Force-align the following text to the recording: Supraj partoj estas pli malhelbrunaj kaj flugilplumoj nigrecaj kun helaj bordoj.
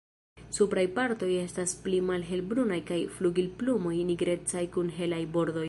Supraj 0.57 0.85
partoj 0.95 1.29
estas 1.41 1.75
pli 1.83 1.99
malhelbrunaj 2.07 2.81
kaj 2.89 2.99
flugilplumoj 3.19 3.95
nigrecaj 4.11 4.69
kun 4.77 4.93
helaj 5.01 5.25
bordoj. 5.37 5.59